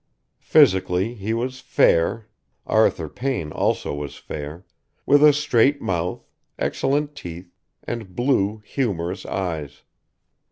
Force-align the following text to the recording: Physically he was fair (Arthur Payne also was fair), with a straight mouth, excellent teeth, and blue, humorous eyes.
Physically 0.39 1.13
he 1.13 1.31
was 1.31 1.59
fair 1.59 2.25
(Arthur 2.65 3.07
Payne 3.07 3.51
also 3.51 3.93
was 3.93 4.15
fair), 4.15 4.65
with 5.05 5.23
a 5.23 5.31
straight 5.31 5.79
mouth, 5.79 6.25
excellent 6.57 7.13
teeth, 7.13 7.53
and 7.83 8.15
blue, 8.15 8.63
humorous 8.65 9.27
eyes. 9.27 9.83